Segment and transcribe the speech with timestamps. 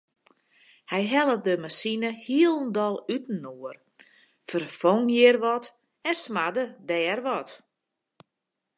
[0.91, 3.77] Hy helle de masine hielendal útinoar,
[4.49, 5.65] ferfong hjir wat
[6.09, 7.49] en smarde dêr wat.